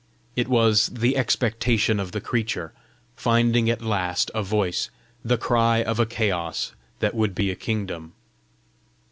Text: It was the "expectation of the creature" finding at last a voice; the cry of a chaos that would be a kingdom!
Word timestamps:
It 0.35 0.47
was 0.47 0.87
the 0.87 1.15
"expectation 1.15 1.99
of 1.99 2.11
the 2.11 2.19
creature" 2.21 2.73
finding 3.15 3.69
at 3.69 3.83
last 3.83 4.31
a 4.33 4.41
voice; 4.41 4.89
the 5.23 5.37
cry 5.37 5.83
of 5.83 5.99
a 5.99 6.07
chaos 6.07 6.71
that 7.01 7.13
would 7.13 7.35
be 7.35 7.51
a 7.51 7.55
kingdom! 7.55 8.13